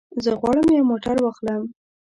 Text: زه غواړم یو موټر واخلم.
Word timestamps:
زه 0.23 0.31
غواړم 0.39 0.67
یو 0.77 0.85
موټر 0.91 1.15
واخلم. 1.21 1.61